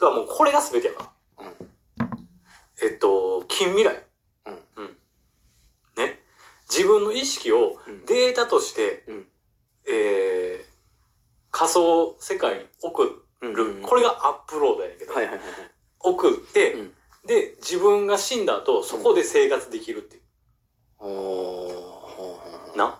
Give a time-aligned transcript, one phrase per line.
[0.00, 1.46] てかもうこれが全てやから。
[2.82, 4.02] えっと、近未来。
[4.46, 4.96] うんうん。
[5.96, 6.20] ね。
[6.68, 9.26] 自分の意識をうんデータとして、うん
[9.86, 10.64] えー、
[11.50, 13.10] 仮想世界に送る。
[13.42, 15.50] うんうんこれがアップロードやけど、はいはいはいはい。
[16.00, 16.92] 送って、うん
[17.26, 20.22] で、自分が死んだ後、そこで生活できるっていう。
[21.00, 22.78] おー。
[22.78, 22.98] な。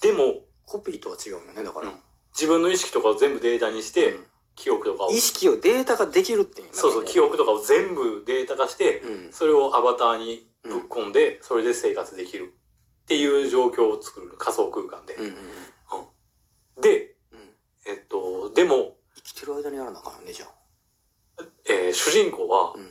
[0.00, 1.88] でも、コピーとは違うよね、だから。
[1.88, 1.94] うん
[2.34, 9.32] 自分の意識とかを全部データにして、うん記憶とかを、意識をデータ化できるっていうねそうそう、記憶とかを全部データ化して、うん。
[9.32, 12.54] それをアバターにぶっ込んで、それで生活できる
[13.04, 15.14] っていう状況を作る仮想空間で。
[15.14, 15.34] うんうん
[16.80, 17.38] で、うん。
[17.86, 21.44] えっと、でも、生きてる間にやらなあかんよね、じゃあ。
[21.68, 22.90] えー主人公はうん。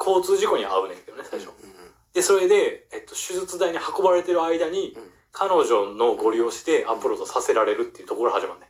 [0.00, 1.50] 交通事故に遭うねんけどね、最初。
[1.62, 1.74] うん
[2.14, 5.10] で、それで、えっと、手術台に運ばれてる間に、うん。
[5.30, 8.67] 彼女のご利用してアップロードさせられるっていうところが始まるね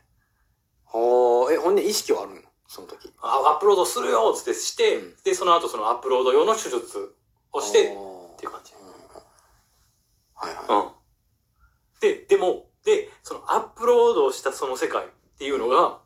[0.93, 2.41] え、ほんで意識はあるの？
[2.67, 3.11] その時。
[3.21, 7.15] あアップロードするよっつってして、うんで、その後そのアップロード用の手術
[7.51, 7.83] をして、っ
[8.35, 8.73] っていう感じ。
[10.35, 11.99] はいはうん。
[11.99, 15.99] で、でも、で、そのアップロードしたその世界っていうのが、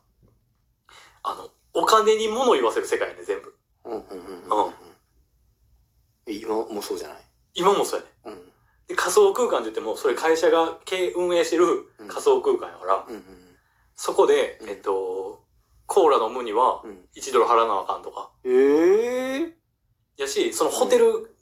[1.22, 3.48] あの、お金に物言わせる世界やね、全部。
[3.48, 3.52] い。
[3.84, 4.72] うんうんうんうん。
[6.26, 7.18] え今もそうじゃない？
[7.54, 8.12] 今もそうやね。
[8.24, 8.52] うん。
[8.88, 13.43] で、仮想空間って言っても、それ会社が経営運営してる仮想空間やから、うんうん
[13.96, 15.44] そこで、うんえっと、
[15.86, 17.04] コーラ飲むにはうん。
[17.16, 18.30] 1ドル払わなあかんとか。
[18.44, 19.54] ええ
[20.16, 21.34] やし、そのホテル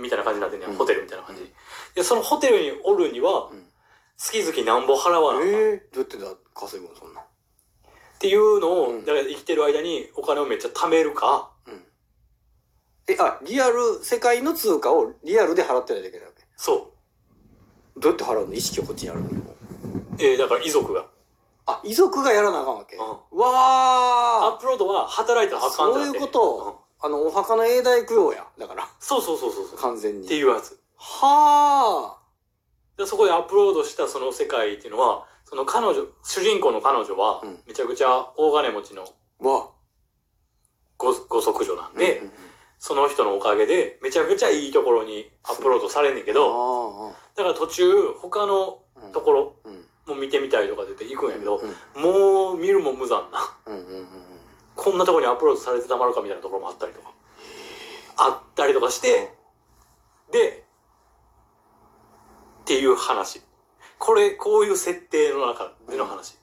[0.00, 1.52] みたいな感じになってんねん、うんホテルみたいな感じ。
[1.94, 3.66] で、そのホテルにおるにはうん、
[4.16, 5.48] 月々何ぼ払わなあかん。
[5.48, 7.20] ええどうやってだ稼ぐのそんな。
[7.20, 7.24] っ
[8.18, 11.84] ていうのを、うんだから生きてる間にお金をめっちゃ貯めるか、うん。
[13.08, 16.42] え、あ、リアル、世界の通貨をリアルで払ってないといけないわけ？
[16.56, 16.92] そ
[17.98, 18.54] どうやって払うの？
[18.54, 19.28] 意識をこっちにあるの？
[19.28, 19.32] う。
[20.18, 21.06] えー、だから遺族が。
[21.66, 22.96] あ、遺族がやらなあかんわけ？
[22.96, 28.46] うんわーアップロードは働いたらあかんってなってそういうことあの、お墓の永代供養や。
[28.58, 29.78] だから、そうそうそうそうそう。
[29.78, 30.26] 完全に。
[30.26, 30.80] っていうやつ。
[30.96, 32.18] は
[32.96, 39.46] で、そこでアップロードしたその世界っていうのは、その彼女、主人公の彼女はうん、めちゃくちゃ大金持ちのー。
[39.46, 39.70] わ。
[40.96, 42.32] ご、ご息女なんで、うんうんうん
[42.78, 49.65] その人のおかげで、めちゃくちゃいいところにアップロードされんねんけど、あだから途中、他のあ、ところうん。
[50.06, 53.38] も見てみたいとかで言って行くんやけどう、んもう見るも無残な。
[54.76, 57.12] こんなところにアップロードされてたまるかみたいなところもあったりとか。
[58.18, 59.32] あったりとかして、
[60.32, 60.64] で、
[62.62, 63.42] っていう話。
[63.98, 66.36] これ、こういう設定の中での話。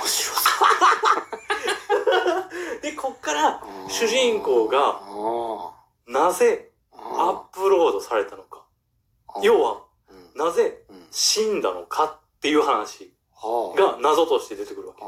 [0.00, 0.32] 面白
[2.82, 3.90] で、こっから、そう。
[3.90, 5.72] 主人公があ
[6.06, 8.64] なぜあアップロードされたのか。
[9.42, 10.81] 要は、うんなぜうん
[11.12, 15.02] 死んだのかっていう話はあが謎として出てくるわけ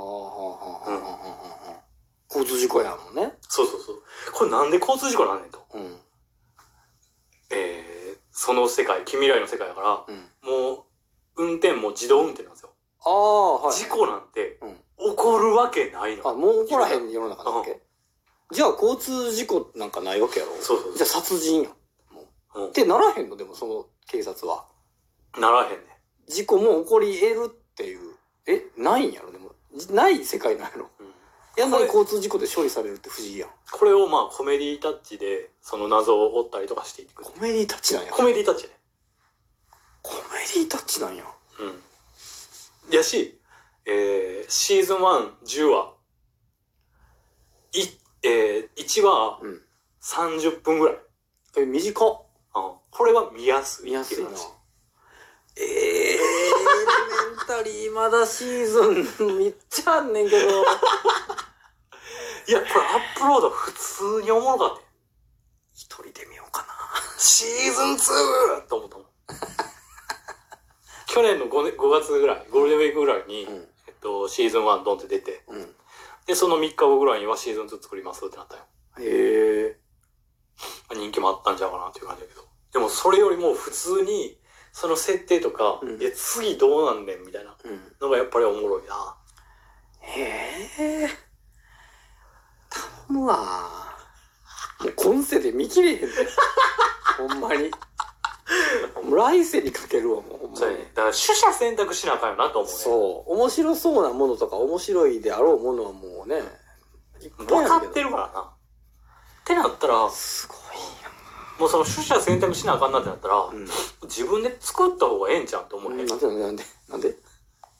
[2.28, 3.32] 交通事故やもんね。
[3.48, 4.03] そうそうそう。
[4.32, 5.64] これなんで交通事故なんねんと。
[5.72, 5.97] うん。
[7.50, 10.31] えー、その世界、近未来の世界だから、うん。
[10.43, 10.87] も
[11.37, 12.70] う、運転も自動運転なんですよ。
[13.04, 13.76] ああ、はい。
[13.76, 14.75] 事故なんてうん。
[15.10, 16.28] 起こるわけないの。
[16.28, 17.81] あ、もう起こらへん世の中なわけ？
[18.53, 21.72] じゃあ交通事故なんかないわけやろそうそうじゃあ殺人やん
[22.69, 23.37] ってならへんの？
[23.37, 24.66] でもその警察は。
[25.38, 25.94] ならへんね。
[26.26, 28.14] 事故も起こり得るっていう。
[28.46, 29.32] え、ないんやろ？
[29.32, 29.52] でも。
[29.76, 30.90] じない世界なんやろ？
[31.00, 31.06] うん
[31.56, 33.50] やんなに交通事故で処理されるって不思議やん。
[33.70, 37.22] これをまあコメディタッチで、その謎を追ったりとかしていく。
[37.22, 38.12] コメディタッチなんや。
[38.12, 38.70] コメディタッチね。
[40.02, 40.20] コメ
[40.52, 41.24] ディタッチなんや。
[41.60, 42.92] うん。
[42.92, 43.38] やし、
[43.86, 45.94] えー、シーズン1、10話。
[47.72, 47.82] い、
[48.24, 49.62] えー、1話うん。
[50.02, 50.96] 30分ぐらい。
[51.58, 52.22] え、短っ。
[52.56, 52.72] うん。
[52.90, 53.84] これは見やすい。
[53.86, 54.30] 見やすいな。
[55.56, 56.25] えー、エレメ
[57.34, 58.82] ンタリーまだシーズ
[59.25, 60.65] ンめっちゃあんねんけど。
[62.47, 64.82] いや、これアップロード普通におもろかったよ。
[65.72, 66.64] 一人で見ようか
[67.19, 68.69] シーズン 2!
[68.69, 69.06] と思ったもん。
[71.09, 73.53] 去年の 5, ね5月ぐらい、ゴールデンウィークぐらいに、な。
[73.53, 73.66] うん。
[73.87, 75.75] えっと、シーズン1ドンって出て、うん。
[76.26, 78.64] で、その3日後ぐらいにはシーズン2作りますってなったよ。
[78.99, 79.78] へえ。
[80.94, 82.46] 人気もあったんちゃうかなっていう感じだけど。
[82.73, 84.38] でもそれよりも普通に、
[84.76, 87.81] その設定とか、うんいや、次どうなんねんみたいなうん。
[88.00, 89.17] のがやっぱりおもろいな。
[90.00, 90.23] へ
[90.79, 91.09] え。
[93.09, 93.37] 頼むわ。
[94.81, 96.09] もう今世で見切れへんで。
[97.17, 97.71] ほんまに。
[99.05, 100.79] もう来世にかけるわ、もうほんまに。
[100.93, 102.76] だから取捨選択しなあかんよなと思うね。
[102.76, 103.32] そう。
[103.32, 106.43] 面白そうなものとか面白いであろうものはもうね。
[107.38, 108.41] 分かってるからな。
[108.41, 108.47] っ
[109.44, 110.59] てなったら、すごい
[111.58, 113.42] もうその取捨選択しなあかんなってなったら、な。
[113.52, 113.68] うん。
[114.04, 116.04] 自分で作った方がええんちゃうんと思うね。
[116.04, 116.64] なんでなんでなんで？
[116.88, 117.16] なんで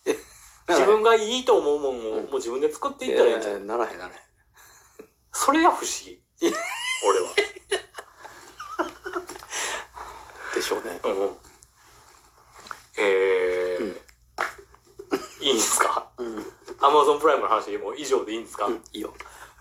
[0.69, 3.57] 自分がいいと思うもんを、うんもう自分で作っていったらいいんじゃん。
[3.57, 4.21] いやならへんならへん。
[5.33, 6.23] それが不思議。
[7.05, 7.35] 俺は。
[10.55, 11.01] でしょうね。
[11.05, 11.37] うん。
[12.97, 13.97] えー、うん
[15.41, 16.09] いいんですか？
[16.17, 16.47] うん。
[16.81, 19.13] アマゾンプライムの話もう以上でいいんですか、うん、いいよ。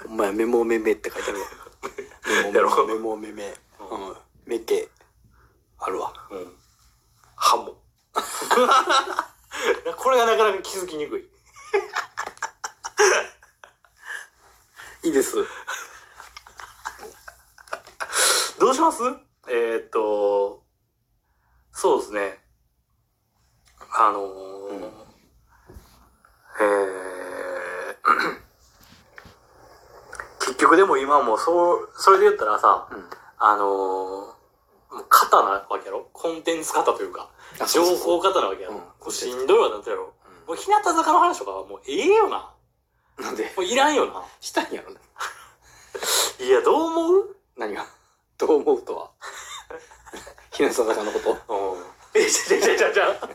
[0.06, 1.48] お前、メモメメって書いてあるわ。
[2.52, 3.54] メ やろモメモメメ。
[3.90, 4.18] うん。
[4.46, 4.90] メケ。
[5.80, 6.14] あるわ。
[6.32, 6.56] うん。
[7.36, 7.76] ハモ。
[9.98, 11.30] これがなかなか気づきにくい。
[15.08, 15.36] いいです。
[18.60, 19.04] どうします？
[19.48, 20.64] えー、っと、
[21.74, 22.40] そうですね。
[23.96, 24.28] あのー
[24.70, 24.84] うん
[26.62, 28.42] えー、
[30.40, 33.10] 結局でも今もうそう、それで言ったらさ、うん。
[33.46, 36.08] あのー、もう型なわけやろ？
[36.14, 37.30] コンテンツ型というか、
[37.60, 40.14] あ情報型なわけやろ、うしんどいわなってやろ？
[40.48, 42.54] もう日向坂の話とかはもうええよな。
[43.20, 44.24] なんで、もういらんよな。
[44.40, 44.98] したんやろね。
[46.40, 47.36] いや、どう思う？
[47.58, 47.86] 何が？
[48.38, 49.12] どう思うとは？
[50.52, 51.32] 日向坂のこと？
[51.54, 51.84] うん。
[52.14, 53.30] え、ちゃちゃちゃちゃ。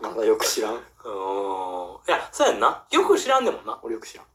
[0.00, 0.74] まだよく知らん。
[0.74, 0.80] うん。
[0.80, 0.80] い
[2.06, 2.84] や、そうやんな。
[2.90, 3.78] よく知らんでもんな。
[3.82, 4.26] 俺よく知らん。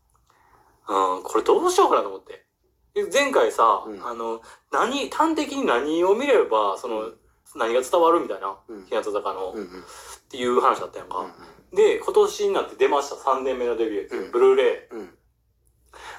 [0.88, 1.24] うん。
[1.24, 2.49] これどうしようかなと思って。
[2.94, 4.42] で前回さ、うんあの、
[4.72, 7.12] 何、端的に何を見れば、その、
[7.56, 9.84] 何が伝わるみたいな、うん日向坂の、っうんうん。
[10.30, 11.20] ていう話だったやんか。
[11.20, 11.34] うん
[11.72, 13.16] で、今年になって出ました。
[13.16, 14.26] 3年目のデビュー。
[14.26, 14.96] うんブルーレイ。
[14.96, 15.18] うん。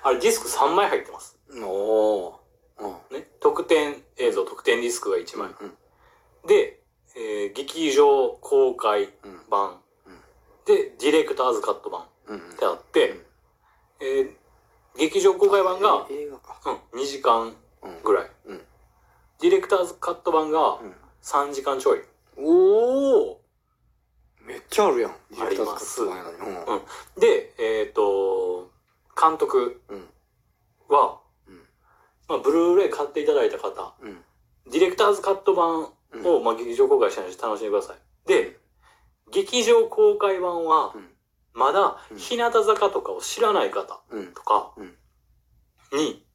[0.04, 1.36] あれ、ディスク3枚入ってます。
[1.48, 1.64] うん。
[1.64, 2.84] おー。
[2.84, 3.18] うん。
[3.18, 3.28] ね。
[3.40, 5.48] 特典映像、特典ディスクが1枚。
[5.60, 5.76] うん。
[6.46, 6.80] で、
[7.16, 9.40] えー劇場公開うん。
[9.50, 9.80] 版。
[10.06, 10.20] うん
[10.66, 12.06] で、ディレクターズカット版。
[12.28, 12.38] うん。
[12.38, 13.26] ってあって、うん
[14.02, 14.30] えー
[14.96, 16.49] 劇場公開版が、え映画か。
[16.66, 18.02] うん、2時間うん。
[18.02, 18.30] ぐらい。
[18.46, 18.60] うん。
[19.40, 20.94] ディレクターズカット版がうん。
[21.22, 22.00] 3時間ちょい。
[22.38, 23.40] おお
[24.46, 25.10] めっちゃあるやん。
[25.10, 26.10] ありますうん。
[27.20, 28.70] で、えっ、と、
[29.20, 30.08] 監督うん。
[30.88, 31.60] は、うん。
[32.28, 34.24] まあ、ブルーレイ買っていただいた方、うん。
[34.70, 37.96] ディレクターズカット版うんを、まあ、劇場公開したので楽しんでください。
[38.26, 38.58] で、
[39.30, 41.08] 劇場公開版はう、ん。
[41.52, 44.32] まだうん日向坂とかを知らない方うん。
[44.32, 44.96] とかうんにうん。
[45.96, 46.30] っ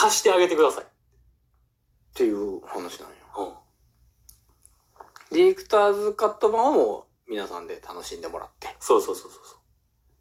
[0.00, 0.84] 貸してあげてください。
[2.14, 3.14] ていう話なんや。
[3.38, 5.36] うん。
[5.36, 8.68] ディレクターズカット版はもう皆さんで楽しんでもらって。
[8.78, 9.56] そうそうそうそうそ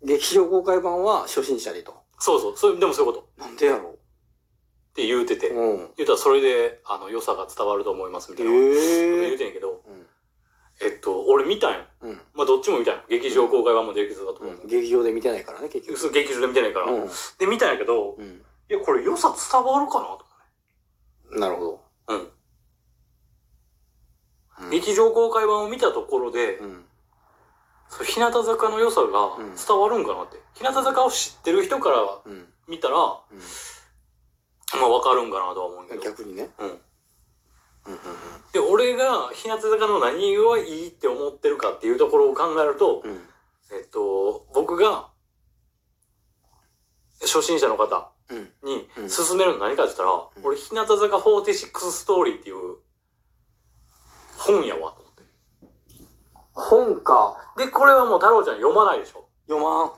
[0.03, 0.07] う。
[0.07, 1.93] 劇場公開版は初心者にと。
[2.19, 2.57] そうそう。
[2.57, 3.41] それでもそういうこと。
[3.41, 3.93] なんでやろっ
[4.95, 5.49] て言うてて。
[5.49, 5.77] ううん。
[5.95, 8.51] 言うたらそれで、あの、良さが伝わると思いますみたいな。
[8.51, 10.07] 言うえてんやけど、うん。
[10.81, 11.79] えっと、俺見たんよ。
[12.01, 12.21] うん。
[12.33, 13.01] まあ、どっちも見たんよ。
[13.09, 14.56] 劇場公開版もディレクターだと思う。
[14.67, 15.99] 劇場で見てないからね、結局。
[15.99, 16.91] そう劇場で見てないから。
[16.91, 17.09] うん。
[17.37, 18.25] で、見たんやけど、うん。
[18.69, 20.27] いや、これ良さ伝わるかなと
[21.31, 21.69] なるほど。
[21.69, 22.31] 思うん
[24.59, 24.69] うん。
[24.69, 26.85] 劇場公開版を見たところで、うん。
[27.89, 30.37] そう日向坂の良さがうん伝わるんかなって。
[30.55, 32.45] 日向坂を知ってる人からうん。
[32.67, 34.79] 見たら、うん。
[34.79, 36.01] まあわかるんかなとは思うけど。
[36.01, 36.49] 逆にね。
[36.59, 36.67] うん。
[36.67, 36.73] うん。
[36.73, 37.99] うん。
[38.51, 43.21] で、俺が日向坂の何がいいって思ってるかっていうところを考えると、うん。
[43.71, 45.09] えっと、僕が、
[47.21, 48.51] 初心者の方うん。
[48.63, 52.77] にうん勧めるの何かって言ったら、ん俺、日向坂46ストーリーっていう
[54.37, 55.23] 本やわ、と思って。
[56.53, 57.53] 本か。
[57.57, 59.91] で、これはもう太郎ちゃん読まないでしょ読まん。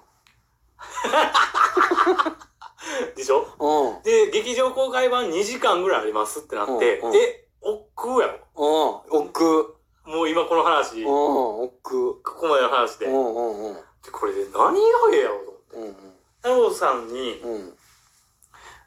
[3.16, 3.45] でしょ？
[3.59, 4.04] うん。
[4.04, 9.21] で、劇場公開版2時間ぐらいありますってなって、うんうんえ、億劫やろうん。
[9.23, 9.76] 奥。
[10.06, 11.06] もう今この話、うん。
[11.06, 12.21] こ奥。
[12.23, 13.06] こまでの話で。
[13.06, 13.35] でうん。
[13.35, 13.69] うん。
[13.69, 13.77] うん。
[14.11, 14.69] これで何が
[15.13, 15.35] ええやろ
[15.71, 16.01] と思って。
[16.01, 16.13] うん。
[16.37, 17.77] 太郎さんに、うん。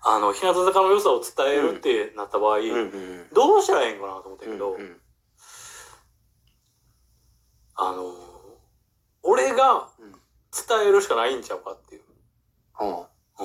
[0.04, 2.58] あの、日向坂の良さを伝えるってなった場合。
[3.32, 5.00] どうしたらええんかなと思ったけど、うん。
[7.76, 8.32] あのー
[9.24, 10.12] 俺がうん
[10.52, 12.02] 伝えるしかないんちゃうかっていう。